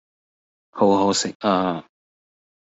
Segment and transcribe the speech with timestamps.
[0.71, 1.85] 好可惜呀